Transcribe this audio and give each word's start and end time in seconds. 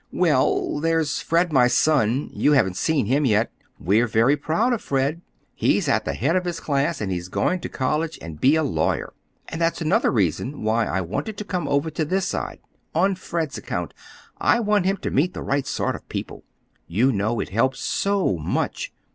"Well, 0.11 0.79
there's 0.79 1.21
Fred, 1.21 1.53
my 1.53 1.67
son. 1.67 2.31
You 2.33 2.53
haven't 2.53 2.75
seen 2.77 3.05
him 3.05 3.23
yet. 3.23 3.51
We're 3.79 4.07
very 4.07 4.35
proud 4.35 4.73
of 4.73 4.81
Fred. 4.81 5.21
He's 5.53 5.87
at 5.87 6.05
the 6.05 6.15
head 6.15 6.35
of 6.35 6.43
his 6.45 6.59
class, 6.59 7.01
and 7.01 7.11
he's 7.11 7.27
going 7.29 7.59
to 7.59 7.69
college 7.69 8.17
and 8.19 8.41
be 8.41 8.55
a 8.55 8.63
lawyer. 8.63 9.13
And 9.49 9.61
that's 9.61 9.79
another 9.79 10.11
reason 10.11 10.63
why 10.63 10.87
I 10.87 11.01
wanted 11.01 11.37
to 11.37 11.43
come 11.45 11.67
over 11.67 11.91
to 11.91 12.03
this 12.03 12.27
side—on 12.27 13.13
Fred's 13.13 13.59
account. 13.59 13.93
I 14.39 14.59
want 14.59 14.85
him 14.87 14.97
to 14.97 15.11
meet 15.11 15.35
the 15.35 15.43
right 15.43 15.67
sort 15.67 15.95
of 15.95 16.09
people. 16.09 16.45
You 16.87 17.11
know 17.11 17.39
it 17.39 17.49
helps 17.49 17.79
so 17.81 18.37
much! 18.37 18.91